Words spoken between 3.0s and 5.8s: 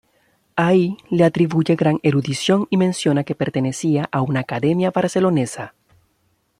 que pertenecía a una academia barcelonesa.